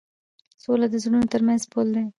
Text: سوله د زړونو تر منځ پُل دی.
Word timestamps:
سوله 0.63 0.87
د 0.91 0.95
زړونو 1.03 1.25
تر 1.33 1.41
منځ 1.47 1.61
پُل 1.71 1.87
دی. 1.95 2.05